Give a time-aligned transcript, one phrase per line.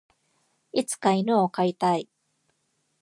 [0.73, 2.09] いつか犬を飼いたい。